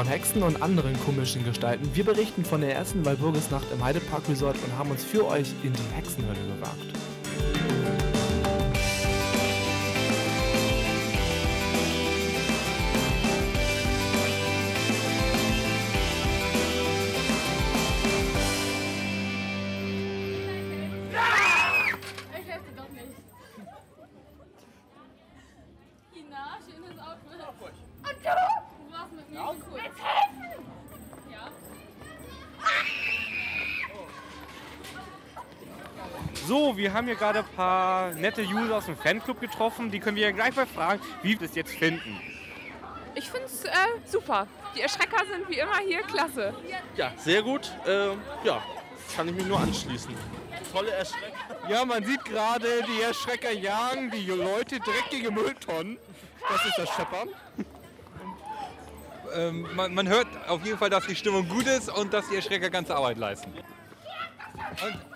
[0.00, 1.86] von Hexen und anderen komischen Gestalten.
[1.92, 5.74] Wir berichten von der ersten Walburgisnacht im Heidepark Resort und haben uns für euch in
[5.74, 7.19] die Hexenhölle gewagt.
[36.50, 39.88] So, wir haben hier gerade ein paar nette User aus dem Fanclub getroffen.
[39.92, 42.20] Die können wir ja gleich mal fragen, wie wir das jetzt finden.
[43.14, 43.70] Ich finde es äh,
[44.04, 44.48] super.
[44.74, 46.52] Die Erschrecker sind wie immer hier klasse.
[46.96, 47.70] Ja, sehr gut.
[47.86, 48.60] Ähm, ja,
[49.14, 50.12] kann ich mich nur anschließen.
[50.72, 51.36] Tolle Erschrecker.
[51.68, 55.98] Ja, man sieht gerade, die Erschrecker jagen die Leute dreckige Mülltonnen.
[56.48, 57.28] Das ist das Scheppern.
[59.36, 62.34] Ähm, man, man hört auf jeden Fall, dass die Stimmung gut ist und dass die
[62.34, 63.52] Erschrecker ganze Arbeit leisten.
[64.82, 65.09] Und,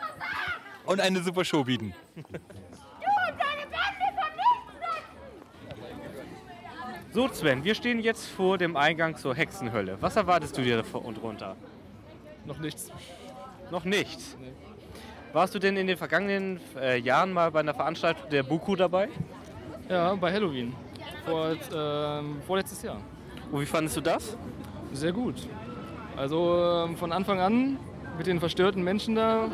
[0.86, 1.94] und eine super Show bieten.
[7.12, 9.96] So, Sven, wir stehen jetzt vor dem Eingang zur Hexenhölle.
[10.00, 11.54] Was erwartest du dir davor und runter?
[12.44, 12.90] Noch nichts.
[13.70, 14.36] Noch nichts.
[15.32, 19.08] Warst du denn in den vergangenen äh, Jahren mal bei einer Veranstaltung der Buku dabei?
[19.88, 20.74] Ja, bei Halloween.
[21.24, 23.00] Vor, ähm, vorletztes Jahr.
[23.50, 24.36] Und wie fandest du das?
[24.92, 25.36] Sehr gut.
[26.16, 27.78] Also ähm, von Anfang an
[28.16, 29.48] mit den verstörten Menschen da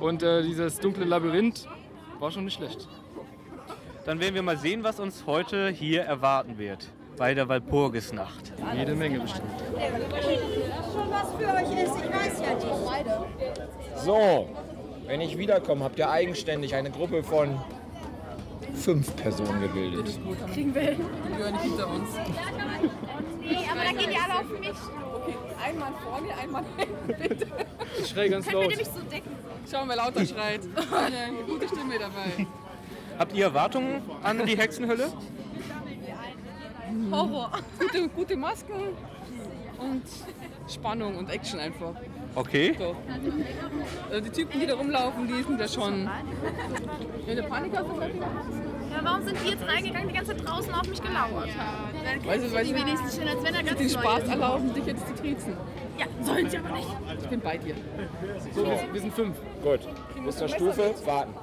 [0.00, 1.66] und äh, dieses dunkle Labyrinth
[2.18, 2.88] war schon nicht schlecht.
[4.04, 6.88] Dann werden wir mal sehen, was uns heute hier erwarten wird.
[7.16, 8.52] Bei der Walpurgisnacht.
[8.76, 9.48] Jede Menge bestimmt.
[10.92, 14.00] schon was für euch ist, ich weiß ja nicht.
[14.04, 14.48] So,
[15.06, 17.60] wenn ich wiederkomme, habt ihr eigenständig eine Gruppe von
[18.74, 20.18] fünf Personen gebildet.
[20.52, 21.00] Kriegen wir hin.
[21.26, 22.08] Die gehören nicht hinter uns.
[23.40, 24.70] Nee, aber dann gehen die alle auf mich.
[25.14, 27.46] Okay, einmal vor mir, einmal hinten, bitte.
[27.98, 28.72] Ich schrei ganz laut.
[28.74, 29.43] so decken.
[29.70, 30.60] Schauen, wer lauter schreit.
[30.92, 32.46] Eine gute Stimme dabei.
[33.18, 35.12] Habt ihr Erwartungen an die Hexenhölle?
[37.10, 37.50] Horror.
[37.78, 38.74] Gute, gute Masken
[39.78, 40.02] und
[40.68, 41.94] Spannung und Action einfach.
[42.34, 42.74] Okay.
[42.78, 42.96] So.
[44.10, 46.08] Also die Typen, die da rumlaufen, die sind ja schon.
[47.26, 47.84] Ja, der Panik Ja,
[49.02, 52.26] warum sind die jetzt reingegangen, die ganze Zeit draußen auf mich gelauert haben?
[52.26, 54.86] Weißt du, weißt Die du, wenigstens schon, als wenn er ganz den Spaß erlauben, dich
[54.86, 55.56] jetzt zu triezen.
[55.98, 56.88] Ja, sollen sie aber nicht.
[57.22, 57.74] Ich bin bei dir.
[58.52, 59.36] So, wir, wir sind fünf.
[59.62, 59.80] Gut,
[60.24, 61.34] bis zur Stufe warten.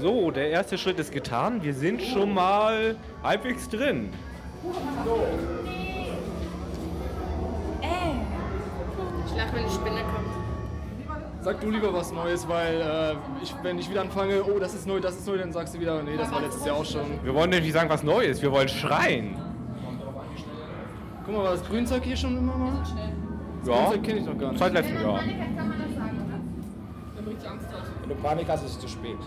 [0.00, 1.62] So, der erste Schritt ist getan.
[1.62, 4.10] Wir sind schon mal halbwegs drin.
[9.26, 10.28] Ich lache, wenn die Spinne kommt.
[11.40, 14.86] Sag du lieber was Neues, weil äh, ich, wenn ich wieder anfange, oh, das ist
[14.86, 17.24] neu, das ist neu, dann sagst du wieder, nee, das war letztes Jahr auch schon.
[17.24, 18.42] Wir wollen nicht sagen, was Neues.
[18.42, 19.36] Wir wollen schreien.
[21.28, 22.72] Guck mal, war das Grünzeug hier schon immer mal?
[22.80, 22.88] Das
[23.68, 24.60] Ja, Grünzeug kenne ich noch gar nicht.
[24.60, 25.20] seit letztem Jahr.
[28.00, 29.18] Wenn du Panik hast, ist es zu spät.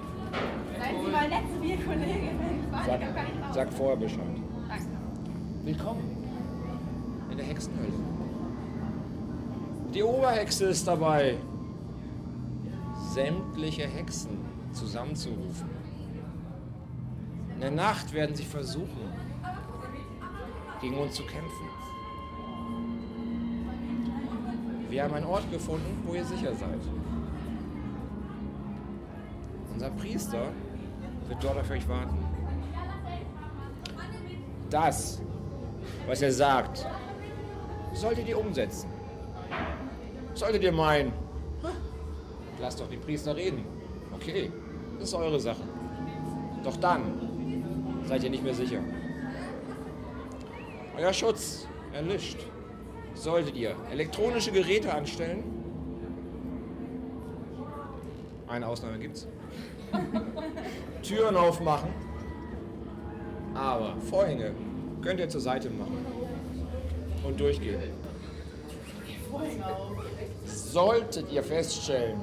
[0.80, 2.40] Seien Sie mal nett zu mir, Kollegin.
[2.88, 3.02] Sag,
[3.54, 4.20] sag vorher Bescheid.
[5.64, 6.18] Willkommen
[7.30, 7.94] in der Hexenhölle.
[9.94, 11.38] Die Oberhexe ist dabei,
[13.14, 14.40] sämtliche Hexen
[14.72, 15.70] zusammenzurufen.
[17.54, 19.12] In der Nacht werden sie versuchen,
[20.82, 21.68] gegen uns zu kämpfen.
[24.90, 26.82] Wir haben einen Ort gefunden, wo ihr sicher seid.
[29.74, 30.52] Unser Priester
[31.28, 32.18] wird dort auf euch warten.
[34.70, 35.22] Das,
[36.08, 36.86] was er sagt,
[37.94, 38.90] solltet ihr umsetzen.
[40.34, 41.14] Solltet ihr meinen,
[42.60, 43.64] lasst doch den Priester reden.
[44.14, 44.52] Okay,
[45.00, 45.64] das ist eure Sache.
[46.64, 47.02] Doch dann
[48.06, 48.80] seid ihr nicht mehr sicher.
[51.02, 52.38] Euer Schutz erlischt.
[53.16, 55.44] Solltet ihr elektronische Geräte anstellen?
[58.48, 59.28] Eine Ausnahme gibt's.
[61.02, 61.90] Türen aufmachen.
[63.56, 64.52] Aber Vorhänge
[65.02, 66.06] könnt ihr zur Seite machen
[67.24, 67.80] und durchgehen.
[70.46, 72.22] Solltet ihr feststellen,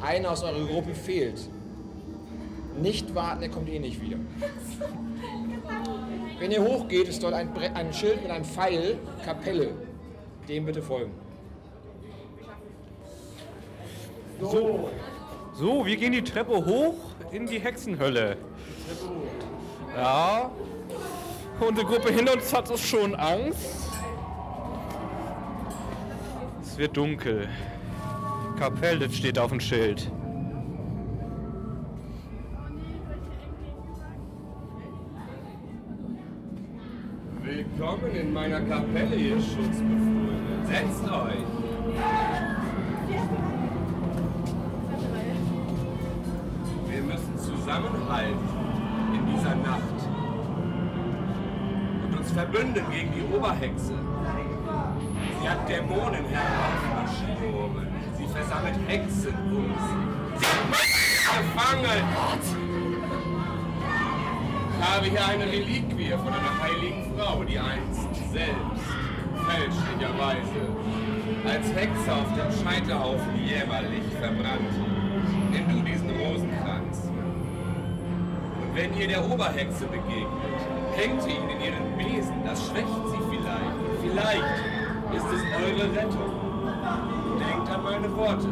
[0.00, 1.48] einer aus eurer Gruppe fehlt,
[2.82, 4.18] nicht warten, er kommt eh nicht wieder.
[6.38, 9.70] Wenn ihr hochgeht, ist dort ein, Bre- ein Schild mit einem Pfeil, Kapelle.
[10.48, 11.12] Dem bitte folgen.
[14.40, 14.90] So.
[15.54, 16.94] So, wir gehen die Treppe hoch
[17.30, 18.36] in die Hexenhölle.
[19.96, 20.50] Ja.
[21.58, 23.88] Unsere Gruppe hinter uns hat es schon Angst.
[26.62, 27.48] Es wird dunkel.
[28.58, 30.10] Kapelle steht auf dem Schild.
[38.26, 40.66] In meiner Kapelle, ihr Schutzbefohlenen.
[40.66, 41.44] Setzt euch!
[46.88, 48.38] Wir müssen zusammenhalten
[49.14, 49.98] in dieser Nacht
[52.04, 53.94] und uns verbünden gegen die Oberhexe.
[55.40, 57.86] Sie hat Dämonen heraufbeschworen.
[58.16, 60.38] Sie versammelt Hexen um sie.
[60.38, 61.06] Sie hat Menschen
[61.54, 62.76] gefangen!
[64.78, 68.84] Ich habe hier eine Reliquie von einer heiligen Frau, die einst selbst
[69.48, 70.60] fälschlicherweise
[71.48, 74.80] als Hexe auf dem Scheiterhaufen jämmerlich verbrannte.
[75.50, 77.08] Nimm du diesen Rosenkranz.
[78.60, 80.60] Und wenn ihr der Oberhexe begegnet,
[80.94, 82.34] hängt ihr ihn in ihren Besen.
[82.44, 83.76] Das schwächt sie vielleicht.
[84.02, 84.56] Vielleicht
[85.16, 86.32] ist es eure Rettung.
[87.38, 88.48] Denkt an meine Worte.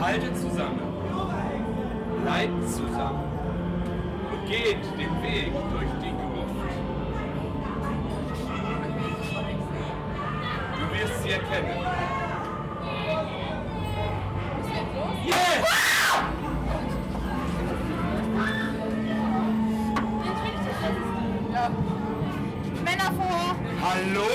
[0.00, 0.80] Haltet zusammen.
[2.22, 3.24] Bleibt zusammen.
[4.32, 5.97] Und geht den Weg durch
[11.28, 11.70] sie erkennen.
[15.26, 15.36] Yes!
[22.84, 23.56] Männer vor!
[23.82, 24.28] Hallo?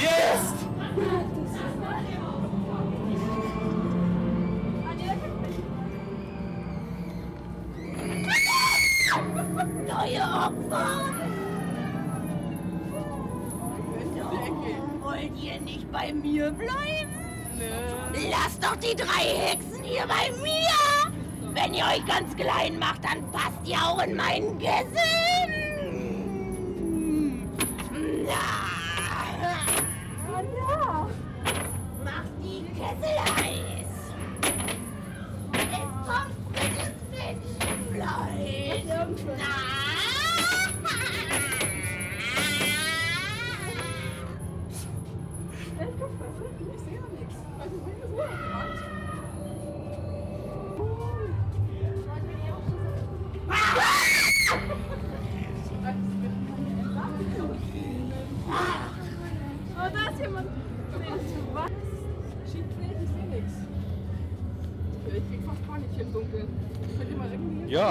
[0.00, 0.59] Yes!
[18.70, 21.52] Doch die drei Hexen hier bei mir!
[21.52, 25.19] Wenn ihr euch ganz klein macht, dann passt ihr auch in meinen Kessel!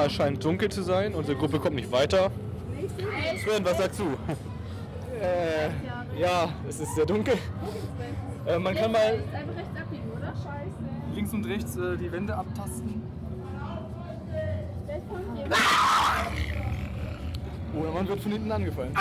[0.09, 1.13] Es scheint dunkel zu sein.
[1.13, 2.31] Unsere Gruppe kommt nicht weiter.
[3.43, 4.05] Sven, was sagst du?
[5.21, 5.69] Äh,
[6.19, 7.35] ja, es ist sehr dunkel.
[8.45, 10.27] Äh, man kann mal Einfach rechts abbiegen, oder?
[10.27, 11.13] Scheiße.
[11.13, 13.01] links und rechts äh, die Wände abtasten.
[17.79, 18.93] Oder man wird von hinten angefallen.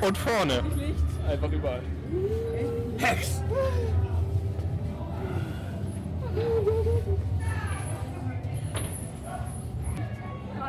[0.00, 0.62] Und vorne.
[1.28, 1.82] Einfach überall.
[2.98, 3.42] Hex!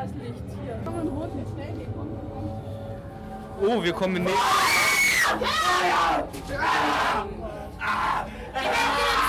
[0.03, 0.43] Da ist Licht.
[0.65, 0.79] Hier.
[0.83, 1.93] Komm mal rot mit schnell gehen.
[1.95, 3.69] Komm, komm.
[3.69, 4.33] Oh, wir kommen in Nähe.
[8.51, 9.22] Brennen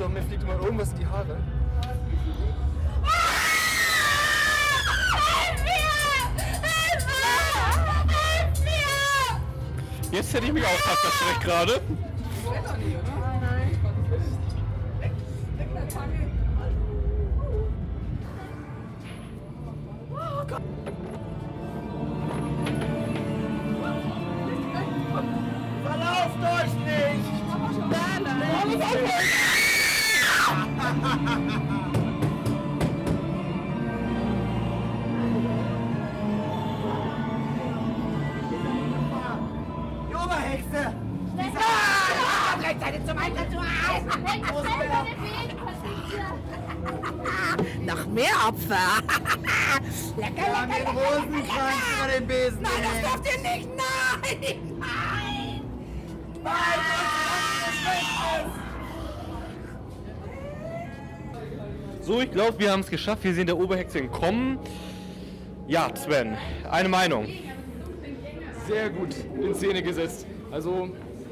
[0.00, 1.36] Hauptsache mir fliegt immer irgendwas in die Haare.
[5.12, 5.72] Hilf mir!
[6.62, 7.34] Hilf mir!
[8.08, 10.16] Hilf mir!
[10.16, 11.80] Jetzt hätte ich mich auch fast erschreckt gerade.
[20.12, 20.46] Oh.
[25.84, 27.26] Verlauft euch nicht!
[27.90, 29.49] Nein, nein.
[31.10, 31.16] Die
[40.14, 40.94] Oberhexe!
[42.62, 43.50] Rechtzeitig zum Einsatz
[47.86, 48.76] Noch mehr Opfer!
[50.16, 52.62] lecker, lecker, lecker, Rosenkranz vor dem Besen!
[52.62, 53.68] Nein, das dürft ihr nicht!
[53.76, 54.78] Nein!
[54.78, 55.20] Nein!
[62.10, 63.22] So, ich glaube, wir haben es geschafft.
[63.22, 64.58] Wir sehen der Oberhexe entkommen.
[65.68, 66.36] Ja, Sven,
[66.68, 67.28] eine Meinung.
[68.66, 70.26] Sehr gut in Szene gesetzt.
[70.50, 70.90] Also,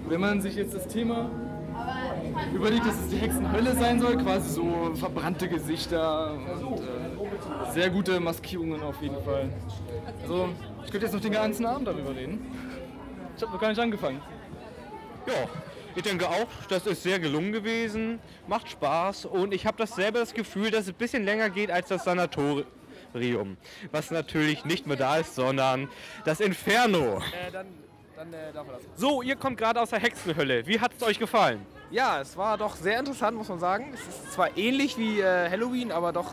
[0.08, 1.32] wenn man sich jetzt das Thema
[2.54, 8.20] überlegt, dass es die Hexenhölle sein soll, quasi so verbrannte Gesichter und äh, sehr gute
[8.20, 9.50] Maskierungen auf jeden Fall.
[10.22, 10.50] Also,
[10.84, 12.38] Ich könnte jetzt noch den ganzen Abend darüber reden.
[13.36, 14.20] Ich habe noch gar nicht angefangen.
[15.26, 15.48] Ja,
[15.98, 20.32] ich denke auch, das ist sehr gelungen gewesen, macht Spaß und ich habe dasselbe das
[20.32, 23.56] Gefühl, dass es ein bisschen länger geht als das Sanatorium.
[23.90, 25.88] Was natürlich nicht mehr da ist, sondern
[26.24, 27.18] das Inferno.
[27.18, 27.66] Äh, dann,
[28.16, 28.82] dann äh, darf das.
[28.94, 30.64] So, ihr kommt gerade aus der Hexenhölle.
[30.68, 31.66] Wie hat es euch gefallen?
[31.90, 33.92] Ja, es war doch sehr interessant, muss man sagen.
[33.92, 36.32] Es ist zwar ähnlich wie äh, Halloween, aber doch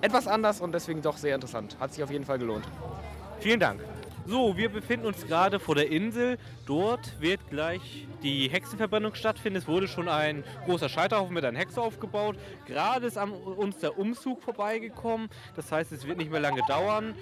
[0.00, 1.76] etwas anders und deswegen doch sehr interessant.
[1.78, 2.64] Hat sich auf jeden Fall gelohnt.
[3.38, 3.80] Vielen Dank.
[4.26, 6.38] So, wir befinden uns gerade vor der Insel.
[6.64, 9.58] Dort wird gleich die Hexenverbrennung stattfinden.
[9.58, 12.36] Es wurde schon ein großer Scheiterhaufen mit einer Hexe aufgebaut.
[12.66, 15.28] Gerade ist an uns der Umzug vorbeigekommen.
[15.56, 17.14] Das heißt, es wird nicht mehr lange dauern.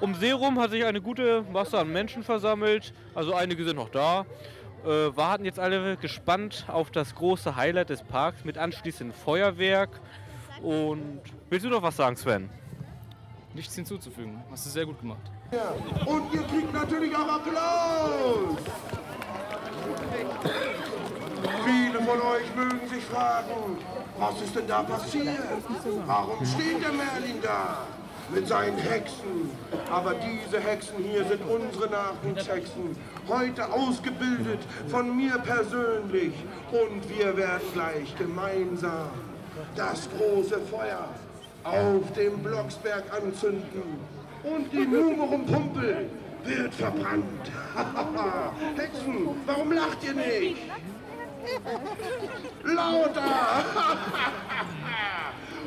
[0.00, 2.92] Um See rum hat sich eine gute Masse an Menschen versammelt.
[3.14, 4.26] Also einige sind noch da.
[4.84, 10.02] Äh, warten jetzt alle gespannt auf das große Highlight des Parks mit anschließendem Feuerwerk.
[10.60, 12.50] Und willst du noch was sagen, Sven?
[13.54, 14.42] Nichts hinzuzufügen.
[14.50, 15.31] Hast du sehr gut gemacht.
[16.06, 18.56] Und ihr kriegt natürlich auch Applaus.
[21.64, 23.76] Viele von euch mögen sich fragen,
[24.18, 25.36] was ist denn da passiert?
[26.06, 27.86] Warum steht der Merlin da?
[28.32, 29.50] Mit seinen Hexen.
[29.90, 32.96] Aber diese Hexen hier sind unsere Nachwuchshexen.
[33.28, 36.32] Heute ausgebildet von mir persönlich.
[36.70, 39.10] Und wir werden gleich gemeinsam
[39.76, 41.08] das große Feuer
[41.64, 44.21] auf dem Blocksberg anzünden.
[44.44, 46.10] Und die Numerum Pumpel
[46.44, 47.50] wird verbrannt.
[48.76, 50.56] Hexen, warum lacht ihr nicht?
[52.64, 53.22] Lauter!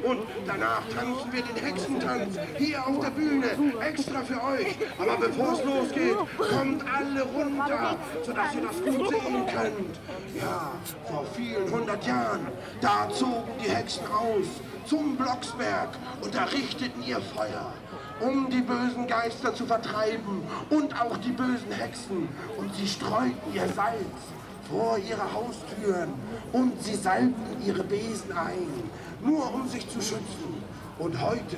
[0.04, 3.48] Und danach tanzen wir den Hexentanz hier auf der Bühne,
[3.82, 4.76] extra für euch.
[5.00, 10.00] Aber bevor es losgeht, kommt alle runter, sodass ihr das gut sehen könnt.
[10.40, 10.74] Ja,
[11.10, 12.48] vor vielen hundert Jahren,
[12.82, 14.46] da zogen die Hexen aus
[14.86, 15.90] zum Blocksberg
[16.22, 17.74] und errichteten ihr Feuer
[18.20, 22.30] um die bösen Geister zu vertreiben und auch die bösen Hexen.
[22.58, 24.34] Und sie streuten ihr Salz
[24.70, 26.14] vor ihre Haustüren
[26.52, 28.90] und sie salbten ihre Besen ein,
[29.22, 30.64] nur um sich zu schützen.
[30.98, 31.58] Und heute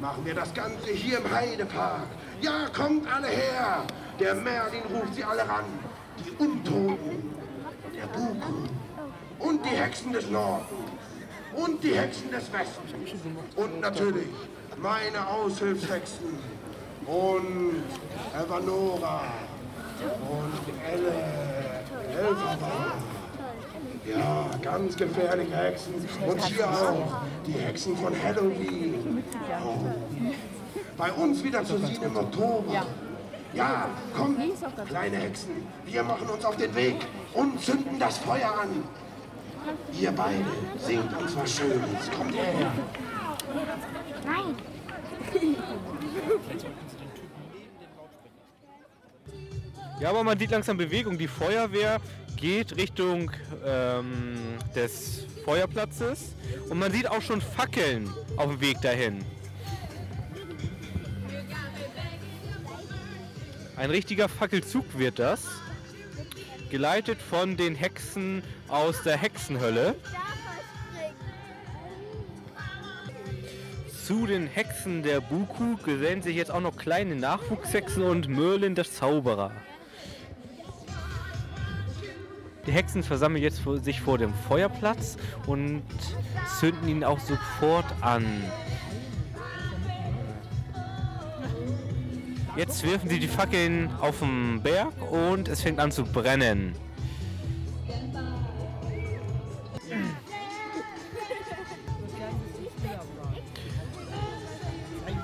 [0.00, 2.06] machen wir das Ganze hier im Heidepark.
[2.40, 3.84] Ja, kommt alle her!
[4.18, 5.64] Der Merlin ruft sie alle ran.
[6.18, 7.34] Die Untoten,
[7.94, 8.66] der Buku
[9.38, 10.66] und die Hexen des Nordens
[11.56, 12.92] und die Hexen des Westens
[13.56, 14.28] und natürlich
[14.80, 16.38] meine Aushilfshexen
[17.06, 17.82] und
[18.34, 19.22] Evanora
[20.30, 20.52] und
[20.92, 21.12] Elle.
[24.06, 25.94] Ja, ganz gefährliche Hexen.
[26.26, 29.24] Und hier auch die Hexen von Halloween.
[29.64, 29.86] Oh.
[30.96, 32.86] Bei uns wieder zu sehen im Oktober.
[33.52, 34.38] Ja, kommt,
[34.86, 36.96] kleine Hexen, wir machen uns auf den Weg
[37.32, 38.84] und zünden das Feuer an.
[39.98, 40.44] Ihr beide
[40.78, 42.10] singt uns was Schönes.
[42.16, 42.72] Kommt her.
[44.24, 44.54] Nein.
[50.00, 51.16] Ja, aber man sieht langsam Bewegung.
[51.16, 52.00] Die Feuerwehr
[52.36, 53.30] geht Richtung
[53.64, 56.34] ähm, des Feuerplatzes
[56.68, 59.24] und man sieht auch schon Fackeln auf dem Weg dahin.
[63.76, 65.46] Ein richtiger Fackelzug wird das,
[66.76, 69.94] geleitet von den Hexen aus der Hexenhölle.
[74.04, 78.84] Zu den Hexen der Buku gesellen sich jetzt auch noch kleine Nachwuchshexen und Merlin der
[78.84, 79.52] Zauberer.
[82.66, 85.16] Die Hexen versammeln jetzt sich vor dem Feuerplatz
[85.46, 85.82] und
[86.60, 88.26] zünden ihn auch sofort an.
[92.56, 96.74] Jetzt wirfen sie die Fackeln auf den Berg und es fängt an zu brennen.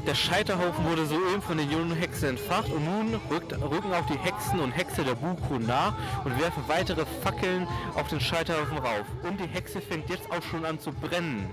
[0.06, 4.18] Der Scheiterhaufen wurde soeben von den jungen Hexen entfacht und nun rückt, rücken auch die
[4.18, 9.06] Hexen und Hexe der Buku nach und werfen weitere Fackeln auf den Scheiterhaufen rauf.
[9.22, 11.48] Und die Hexe fängt jetzt auch schon an zu brennen.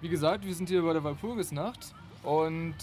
[0.00, 2.76] Wie gesagt, wir sind hier bei der Walpurgisnacht und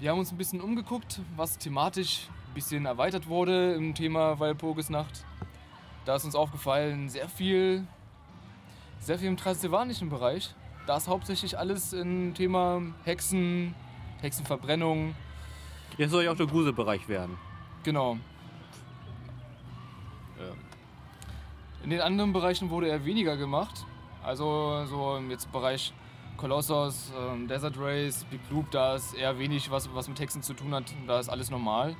[0.00, 5.24] wir haben uns ein bisschen umgeguckt, was thematisch ein bisschen erweitert wurde im Thema Walpurgisnacht.
[6.04, 7.86] Da ist uns aufgefallen, sehr viel,
[8.98, 10.56] sehr viel im transsilvanischen Bereich.
[10.88, 13.76] Da ist hauptsächlich alles im Thema Hexen,
[14.20, 15.14] Hexenverbrennung.
[15.98, 17.38] Jetzt soll ja auch der Gruselbereich werden.
[17.84, 18.18] Genau.
[21.84, 23.86] In den anderen Bereichen wurde eher weniger gemacht.
[24.24, 25.92] Also so jetzt Bereich
[26.38, 30.54] Colossus, ähm, Desert Race, Big Loop, da ist eher wenig, was, was mit Hexen zu
[30.54, 30.84] tun hat.
[31.06, 31.94] Da ist alles normal.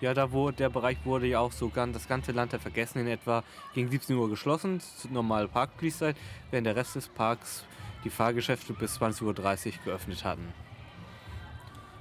[0.00, 2.98] Ja, da wurde, der Bereich wurde ja auch so ganz, das ganze Land der Vergessen
[2.98, 3.42] in etwa
[3.74, 6.16] gegen 17 Uhr geschlossen, normale Parkschließzeit,
[6.50, 7.64] während der Rest des Parks
[8.04, 10.52] die Fahrgeschäfte bis 20.30 Uhr geöffnet hatten.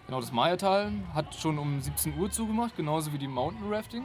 [0.08, 4.04] Genau, das Mayatal hat schon um 17 Uhr zugemacht, genauso wie die Mountain Rafting.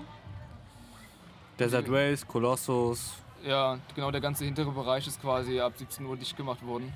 [1.58, 3.16] Desert Race, Colossus.
[3.44, 6.92] Ja, genau, der ganze hintere Bereich ist quasi ab 17 Uhr dicht gemacht worden.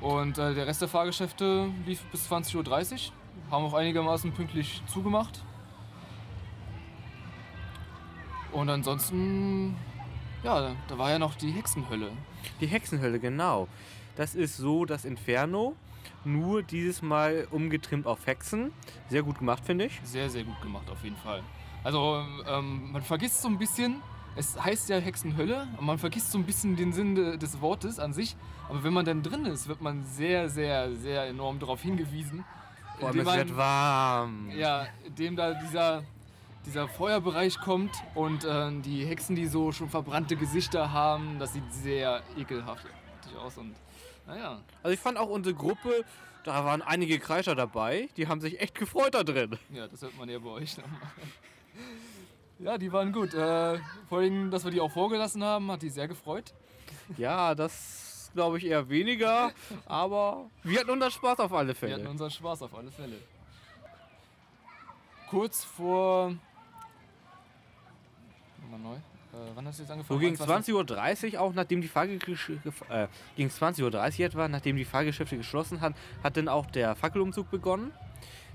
[0.00, 3.12] Und äh, der Rest der Fahrgeschäfte lief bis 20.30 Uhr,
[3.50, 5.44] haben auch einigermaßen pünktlich zugemacht.
[8.50, 9.76] Und ansonsten,
[10.42, 12.10] ja, da war ja noch die Hexenhölle.
[12.60, 13.68] Die Hexenhölle, genau.
[14.16, 15.74] Das ist so das Inferno,
[16.24, 18.72] nur dieses Mal umgetrimmt auf Hexen.
[19.08, 20.00] Sehr gut gemacht, finde ich.
[20.02, 21.42] Sehr, sehr gut gemacht, auf jeden Fall.
[21.84, 24.02] Also, ähm, man vergisst so ein bisschen,
[24.36, 27.98] es heißt ja Hexenhölle, und man vergisst so ein bisschen den Sinn de- des Wortes
[27.98, 28.36] an sich.
[28.68, 32.44] Aber wenn man dann drin ist, wird man sehr, sehr, sehr enorm darauf hingewiesen.
[32.98, 34.50] Vor allem, es man- wird warm.
[34.56, 36.02] Ja, indem da dieser,
[36.64, 41.72] dieser Feuerbereich kommt und äh, die Hexen, die so schon verbrannte Gesichter haben, das sieht
[41.72, 42.86] sehr ekelhaft
[43.42, 43.58] aus.
[43.58, 43.74] Und
[44.26, 46.04] naja, Also ich fand auch unsere Gruppe,
[46.44, 49.58] da waren einige Kreischer dabei, die haben sich echt gefreut da drin.
[49.72, 51.00] ja, das hört man ja bei euch nochmal.
[52.62, 53.34] Ja, die waren gut.
[53.34, 53.78] Äh,
[54.08, 56.54] vor allem, dass wir die auch vorgelassen haben, hat die sehr gefreut.
[57.16, 59.50] Ja, das glaube ich eher weniger,
[59.86, 61.94] aber wir hatten unseren Spaß auf alle Wir Fälle.
[61.96, 63.16] hatten unseren Spaß auf alle Fälle.
[65.28, 66.34] Kurz vor.
[68.62, 68.94] Nochmal neu.
[68.96, 70.20] Äh, wann hast du jetzt So angefangen?
[70.20, 70.74] gegen 21?
[70.74, 72.50] 20.30 Uhr auch, nachdem die Fahrgesch
[72.88, 73.82] äh, gegen 20.30
[74.20, 77.92] Uhr etwa, nachdem die Fahrgeschäfte geschlossen hat, hat dann auch der Fackelumzug begonnen.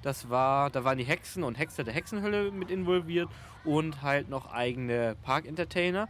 [0.02, 3.30] Das war, da waren die Hexen und Hexer der Hexenhölle mit involviert
[3.64, 6.08] und halt noch eigene Park-Entertainer.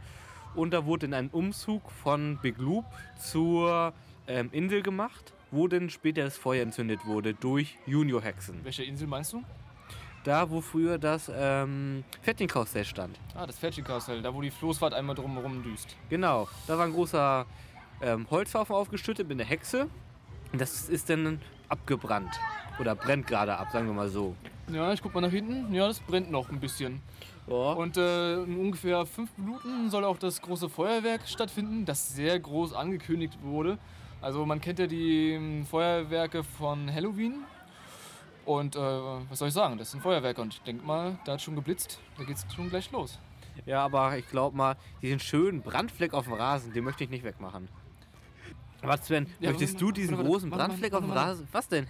[0.56, 2.86] Und da wurde dann ein Umzug von Big Loop
[3.20, 3.94] zur
[4.28, 8.64] ähm, Insel gemacht, wo dann später das Feuer entzündet wurde durch Junior-Hexen.
[8.64, 9.44] Welche Insel meinst du?
[10.24, 13.18] Da, wo früher das ähm, Fettchenkarussell stand.
[13.34, 15.96] Ah, das Fetchy-Karussell, da wo die Floßfahrt einmal drumherum düst.
[16.10, 17.46] Genau, da war ein großer
[18.02, 19.88] ähm, Holzhaufen aufgeschüttet mit einer Hexe.
[20.54, 22.40] Das ist dann abgebrannt.
[22.80, 24.36] Oder brennt gerade ab, sagen wir mal so.
[24.72, 25.74] Ja, ich guck mal nach hinten.
[25.74, 27.02] Ja, das brennt noch ein bisschen.
[27.48, 27.56] Ja.
[27.74, 32.74] Und äh, in ungefähr fünf Minuten soll auch das große Feuerwerk stattfinden, das sehr groß
[32.74, 33.78] angekündigt wurde.
[34.22, 37.44] Also man kennt ja die ähm, Feuerwerke von Halloween.
[38.46, 41.42] Und äh, was soll ich sagen, das sind Feuerwerke und ich denke mal, da hat
[41.42, 43.20] schon geblitzt, da geht's schon gleich los.
[43.66, 47.24] Ja, aber ich glaube mal, diesen schönen Brandfleck auf dem Rasen, den möchte ich nicht
[47.24, 47.68] wegmachen.
[48.88, 51.12] Was, Sven, Ja, möchtest warte, du diesen warte, großen warte, warte, Brandfleck auf dem.
[51.12, 51.48] Rasen...
[51.52, 51.88] Was denn?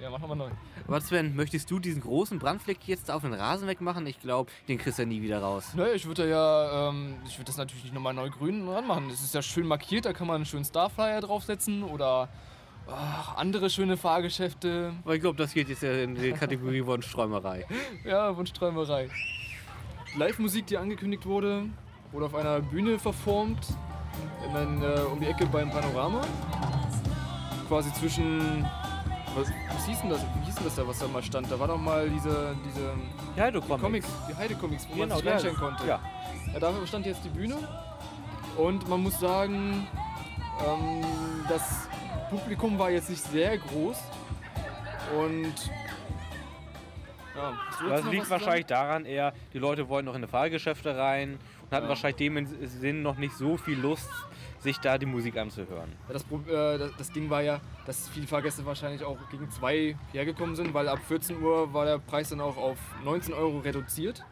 [0.00, 0.50] Ja, mach nochmal neu.
[0.86, 4.06] Was, Sven, möchtest du diesen großen Brandfleck jetzt auf den Rasen wegmachen?
[4.06, 5.72] Ich glaube, den kriegst du nie wieder raus.
[5.74, 9.08] Naja, ich würde ja, ähm, ich würde das natürlich nicht nochmal neu grün ranmachen.
[9.08, 12.28] Das ist ja schön markiert, da kann man einen schönen Starflyer draufsetzen oder
[12.86, 14.92] ach, andere schöne Fahrgeschäfte.
[15.02, 17.66] Aber ich glaube, das geht jetzt ja in die Kategorie Wunschträumerei.
[18.04, 19.10] Ja, Wunschträumerei.
[20.16, 21.66] Live-Musik, die angekündigt wurde,
[22.12, 23.66] wurde auf einer Bühne performt,
[24.48, 26.20] in ein, äh, um die Ecke beim Panorama.
[27.68, 28.64] Quasi zwischen.
[29.36, 30.20] Was, was hieß denn das?
[30.22, 31.50] Wie hieß denn das da, was da mal stand?
[31.50, 32.56] Da war doch mal diese.
[32.66, 32.92] diese
[33.36, 34.08] Die Heide die Comics.
[34.28, 35.86] Die Heide-Comics, wo man Genau, sich der- reinstellen konnte.
[35.86, 36.00] ja.
[36.52, 36.58] ja.
[36.60, 37.56] Dafür stand jetzt die Bühne.
[38.56, 39.86] Und man muss sagen,
[40.66, 41.04] ähm,
[41.48, 41.88] das
[42.30, 43.98] Publikum war jetzt nicht sehr groß.
[45.18, 45.54] Und.
[47.36, 47.52] Ja,
[47.88, 51.38] Das liegt wahrscheinlich daran eher, die Leute wollten noch in die Fahrgeschäfte rein
[51.70, 51.88] und hatten Ja.
[51.88, 54.10] wahrscheinlich dem Sinn noch nicht so viel Lust,
[54.60, 55.92] sich da die Musik anzuhören.
[56.08, 59.96] Ja, das, äh, das- das Ding war ja, dass viele Fahrgäste wahrscheinlich auch gegen zwei
[60.12, 64.24] hergekommen sind, weil ab 14 Uhr war der Preis dann auch auf 19 Euro reduziert.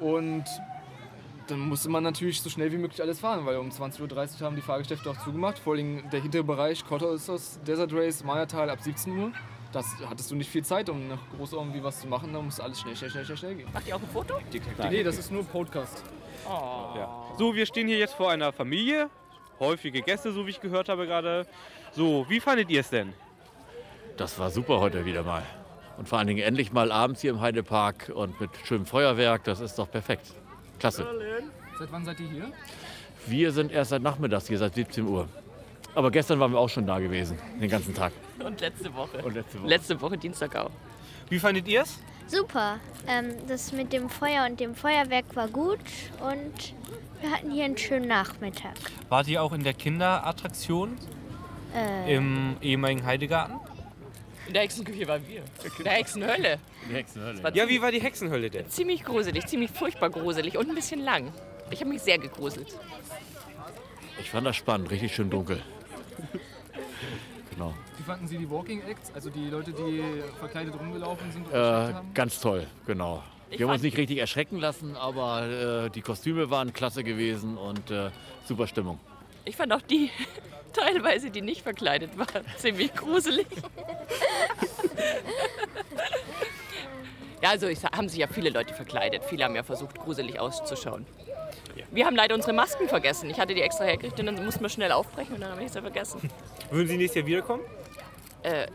[0.00, 0.44] Und
[1.46, 4.56] dann musste man natürlich so schnell wie möglich alles fahren, weil um 20.30 Uhr haben
[4.56, 5.58] die Fahrgeschäfte auch zugemacht.
[5.58, 9.32] Vor allem der hintere Bereich, Colossus, Desert Race, Mayatal ab 17 Uhr.
[9.72, 12.32] Das hattest du nicht viel Zeit, um nach groß irgendwie was zu machen.
[12.32, 13.68] Da musste alles schnell, schnell, schnell, schnell, schnell gehen.
[13.72, 14.34] Macht ihr auch ein Foto?
[14.90, 16.02] Nee, das ist nur Podcast.
[16.46, 17.08] Ja.
[17.38, 19.10] So, wir stehen hier jetzt vor einer Familie.
[19.60, 21.46] Häufige Gäste, so wie ich gehört habe gerade.
[21.92, 23.12] So, wie fandet ihr es denn?
[24.16, 25.42] Das war super heute wieder mal.
[25.96, 29.44] Und vor allen Dingen endlich mal abends hier im Heidepark und mit schönem Feuerwerk.
[29.44, 30.32] Das ist doch perfekt.
[30.78, 31.06] Klasse.
[31.78, 32.52] Seit wann seid ihr hier?
[33.26, 35.28] Wir sind erst seit Nachmittags hier, seit 17 Uhr.
[35.94, 38.12] Aber gestern waren wir auch schon da gewesen, den ganzen Tag.
[38.44, 39.18] Und letzte Woche.
[39.18, 39.68] Und letzte Woche.
[39.68, 40.70] Letzte Woche Dienstag auch.
[41.28, 41.98] Wie fandet ihr es?
[42.26, 42.78] Super.
[43.06, 45.78] Ähm, das mit dem Feuer und dem Feuerwerk war gut
[46.20, 46.74] und
[47.20, 48.74] wir hatten hier einen schönen Nachmittag.
[49.08, 50.96] Wart ihr auch in der Kinderattraktion
[51.74, 53.56] Äh, im ehemaligen Heidegarten?
[54.46, 55.42] In der Hexenküche waren wir.
[55.78, 56.58] In der Hexenhölle.
[56.88, 57.40] Die Hexenhölle.
[57.42, 58.68] Ja, ziemlich- wie war die Hexenhölle denn?
[58.70, 61.32] Ziemlich gruselig, ziemlich furchtbar gruselig und ein bisschen lang.
[61.70, 62.74] Ich habe mich sehr gegruselt.
[64.20, 65.62] Ich fand das spannend, richtig schön dunkel.
[67.50, 67.74] Genau.
[68.08, 70.02] Wie fanden Sie die Walking Acts, also die Leute, die
[70.38, 72.14] verkleidet rumgelaufen sind und Äh, haben?
[72.14, 73.22] ganz toll, genau.
[73.50, 77.58] Ich Wir haben uns nicht richtig erschrecken lassen, aber äh, die Kostüme waren klasse gewesen
[77.58, 78.08] und äh,
[78.46, 78.98] super Stimmung.
[79.44, 80.08] Ich fand auch die
[80.72, 83.46] teilweise, die nicht verkleidet waren, ziemlich gruselig.
[87.42, 89.22] ja, also es haben sich ja viele Leute verkleidet.
[89.28, 91.04] Viele haben ja versucht, gruselig auszuschauen.
[91.90, 93.28] Wir haben leider unsere Masken vergessen.
[93.30, 95.70] Ich hatte die extra hergekriegt und dann mussten wir schnell aufbrechen und dann habe ich
[95.72, 96.30] sie vergessen.
[96.70, 97.62] Würden Sie nächstes Jahr wiederkommen?
[98.42, 98.66] Äh,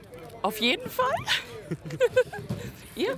[0.42, 1.16] auf jeden Fall.
[2.96, 3.18] Ihr?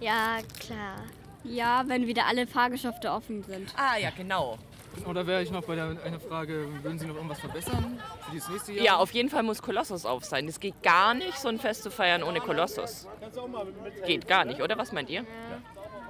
[0.00, 1.04] Ja, klar.
[1.44, 3.72] Ja, wenn wieder alle Fahrgeschäfte offen sind.
[3.76, 4.58] Ah, ja, genau.
[5.06, 8.48] Oder wäre ich noch bei der eine Frage, würden Sie noch irgendwas verbessern für dieses
[8.50, 8.84] nächste Jahr?
[8.84, 10.46] Ja, auf jeden Fall muss Kolossus auf sein.
[10.46, 13.08] Es geht gar nicht, so ein Fest zu feiern ohne Kolossus.
[14.06, 14.76] Geht gar nicht, oder?
[14.76, 15.24] Was meint ihr?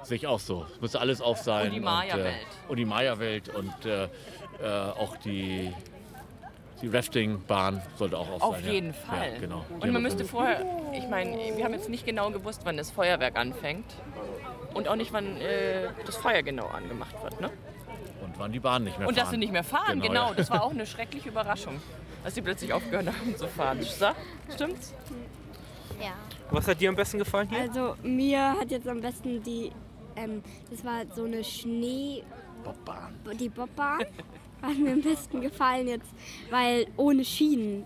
[0.03, 0.67] Sehe ich auch so.
[0.75, 1.69] Es müsste alles auf sein.
[1.69, 2.35] Und die Maya-Welt.
[2.35, 5.73] Und, äh, und die Maya-Welt und äh, äh, auch die,
[6.83, 8.67] die Rafting-Bahn sollte auch auf, Auf sein.
[8.67, 8.73] ja.
[8.73, 9.33] jeden Fall.
[9.35, 9.65] Ja, genau.
[9.81, 13.37] Und man müsste vorher, ich meine, wir haben jetzt nicht genau gewusst, wann das Feuerwerk
[13.37, 13.87] anfängt.
[14.75, 17.41] Und auch nicht, wann äh, das Feuer genau angemacht wird.
[17.41, 17.51] Ne?
[18.25, 19.25] Und wann die Bahn nicht mehr Und fahren.
[19.25, 20.29] dass sie nicht mehr fahren, genau.
[20.29, 20.35] ja.
[20.35, 21.81] Das war auch eine schreckliche Überraschung,
[22.25, 23.81] dass sie plötzlich aufgehört haben zu fahren.
[24.55, 24.95] Stimmt's?
[26.01, 26.13] Ja.
[26.51, 27.61] Was hat dir am besten gefallen hier?
[27.61, 29.71] Also mir hat jetzt am besten die,
[30.17, 32.25] ähm, das war so eine Schnee...
[32.65, 33.15] Bobbahn.
[33.39, 34.05] Die Bobbahn
[34.63, 36.09] hat mir am besten gefallen jetzt,
[36.51, 37.85] weil ohne Schienen,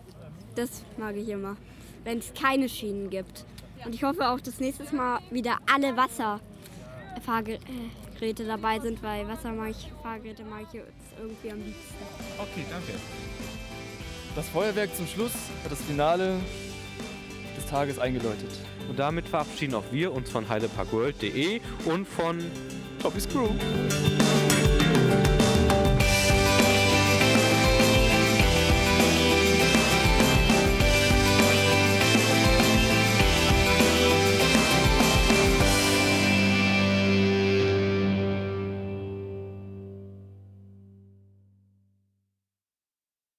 [0.55, 1.57] das mag ich immer,
[2.05, 3.45] wenn es keine Schienen gibt.
[3.85, 9.71] Und ich hoffe auch, dass nächstes Mal wieder alle Wasserfahrgeräte dabei sind, weil Wasser mag
[9.71, 11.95] ich, Fahrgeräte mag ich jetzt irgendwie am liebsten.
[12.39, 12.93] Okay, danke.
[14.35, 16.39] Das Feuerwerk zum Schluss hat das Finale
[17.57, 18.51] des Tages eingeläutet.
[18.89, 22.39] Und damit verabschieden auch wir uns von heideparkworld.de und von
[23.01, 23.49] Toppys Crew.